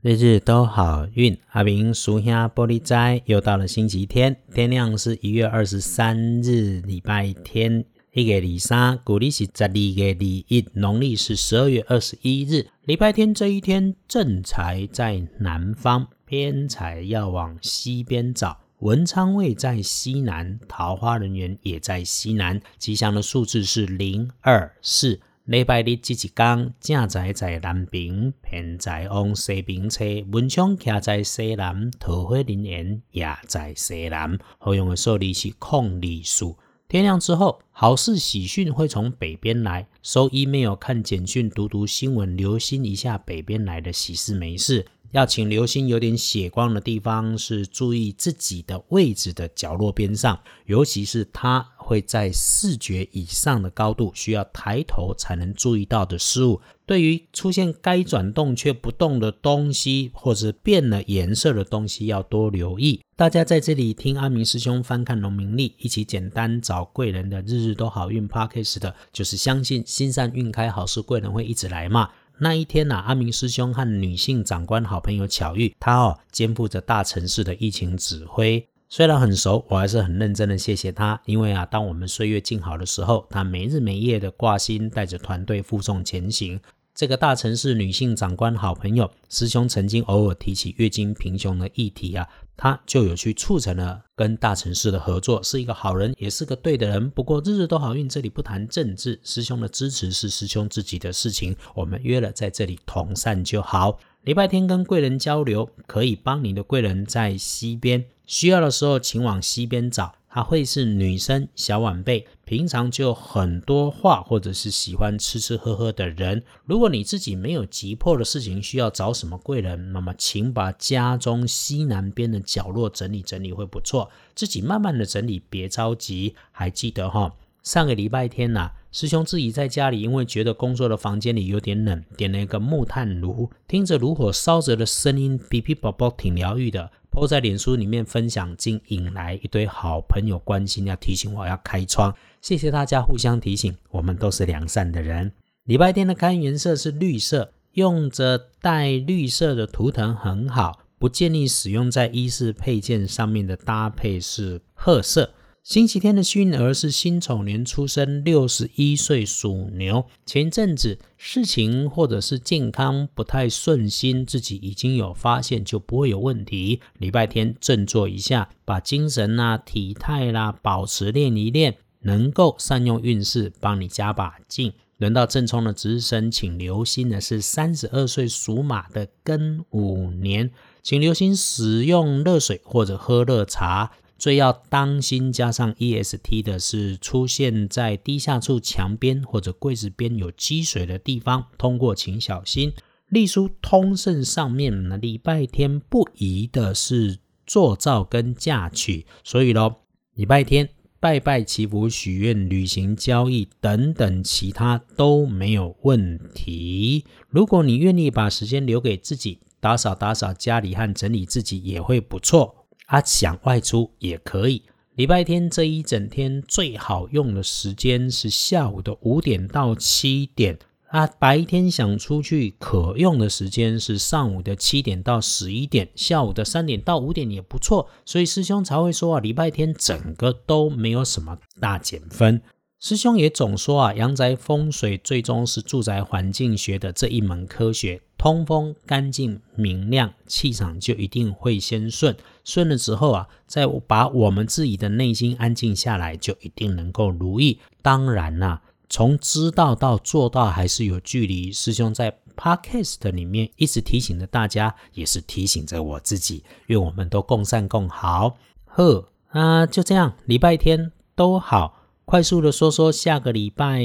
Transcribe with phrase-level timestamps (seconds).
[0.00, 7.84] 日日都好运，阿明属下玻璃斋又到了星期天，天亮是一月二十三日，礼拜天。
[8.12, 18.56] 一月二三，古历是十二月二一，农历是十二月二十一日，礼拜天这一天，正财在南方，偏财要往西边找。
[18.78, 25.18] 文昌位在西南，桃花人员也在西南，吉祥的数字是零二四。
[25.48, 34.38] 礼拜日即一天，正在在南边，偏在往西边车，文昌徛在西南，桃花人缘也在西南。
[34.58, 36.58] 好用的数字是空里数。
[36.86, 39.88] 天亮之后，好事喜讯会从北边来。
[40.02, 44.84] 收 email、看简讯、读读新闻，留心一下北边来的喜事没事。
[45.12, 56.60] 要请留心有点血光的地方，是注意自己的位置的角落边上，尤其是他会在视觉以上的高度，需要抬头才能注意到的事物。
[56.84, 63.00] 对于出现该转动却不动的东西，或者变了颜色的东西，要多留意。
[63.16, 72.10] 大家在这里听阿明师兄翻看农民历，一起简单找贵人的日日都好运 p a r k a s 的，就是相信心善运开，好事贵人会一直来嘛。
[72.40, 86.58] 那一天呐，阿明师兄和女性长官好朋友巧遇，他哦肩负着大城市的疫情指挥，虽然很熟，我还是很认真的谢谢他，因为啊，当我们岁月静好的时候，他没日没夜的挂心，带着团队负重前行。
[86.94, 97.10] 这个大城市女性长官好朋友师兄曾经偶尔提起月经贫穷的议题啊，他就有去促成了跟大城市的合作，是一个好人，也是个对的人。
[97.10, 104.00] 不过日日都好运，这里不谈政治，师兄的支持是师兄自己的事情，我们约了在这里同善就好。
[104.22, 110.14] 礼拜天跟贵人交流，可以帮你的贵人在西边，需要的时候请往西边找。
[110.30, 116.44] 她会是女生小晚辈，平常就很多话，或者是喜欢吃吃喝喝的人。
[116.66, 126.36] 如果你自己没有急迫的事情需要找什么贵人，那么请把家中西南边的角落整理整理会不错，自己慢慢的整理，别着急。
[126.52, 136.92] 还记得哈，上个礼拜天呐，师兄自己在家里，因为觉得工作的房间里有点冷，点了一个木炭炉，听着炉火烧着的声音，哔哔啵啵，挺疗愈的。
[137.12, 142.14] 我在脸书里面分享，竟引来一堆好朋友关心，要提醒我要开窗。
[142.40, 145.32] 谢谢大家互相提醒，我们都是良善的人。
[145.64, 155.34] 礼拜天的开颜色是绿色，用着带绿色的图腾很好，不建议使用在衣饰配件上面的搭配是褐色。
[155.68, 160.06] 星期天的幸运儿是辛丑年出生，六十一岁属牛。
[160.24, 166.80] 前阵子事情或者是健康不太顺心，自己已经有发现，就不会有问题。
[166.96, 174.72] 礼拜天振作一下，把精神啦、体态啦保持练一练，能够善用运势，帮你加把劲。
[174.96, 180.50] 轮到正冲的值日生，请留心的是三十二岁属马的庚午年，
[180.82, 183.90] 请留心使用热水或者喝热茶。
[184.18, 192.72] 最要当心，加上 EST 的是出现在低下处、墙边或者柜子边有积水的地方，通过请小心。
[193.08, 199.76] 隶书通胜上面呢，礼拜天不宜的是做造跟嫁娶，所以咯，
[200.14, 200.68] 礼拜天
[201.00, 207.04] 拜拜祈福、许愿、旅行、交易等等其他都没有问题。
[207.28, 212.57] 如果你愿意把时间留给自己，打扫打扫家里和整理自己也会不错。
[212.88, 214.62] 他，想外出也可以。
[214.96, 220.58] 礼拜天这一整天最好用的时间是下午的五点到七点。
[220.88, 227.90] 啊，白天想出去可用的时间是上午的七点到十一点，下午的三点到五点也不错。
[228.06, 232.40] 所以师兄才会说啊，礼拜天整个都没有什么大减分。
[232.80, 238.00] 师兄也总说啊，阳宅风水最终是住宅环境学的这一门科学。
[238.16, 242.16] 通风干净明亮，气场就一定会先顺。
[242.44, 247.58] 顺了之后啊，再把我们自己的内心安静下来，就一定能够如意。
[247.82, 251.52] 当然啦，从知道到做到还是有距离。
[251.52, 258.36] 师兄在 Podcast 里面一直提醒着大家，也是提醒着我自己，愿我们都共善共好。
[258.66, 261.77] 呵啊，就这样，礼拜天都好，
[262.08, 263.84] 快速的说说下个礼拜。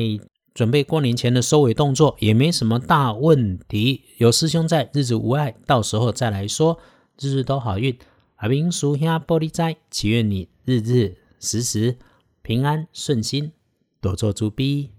[0.54, 6.80] 准备过年前的收尾动作也没什么大问题，有师兄在，日子无碍，到时候再来说，
[7.20, 7.94] 日日都好运。
[8.36, 11.98] 阿明叔兄玻璃斋，祈愿你日日时时
[12.42, 13.52] 平安顺心，
[14.00, 14.92] 多做猪逼。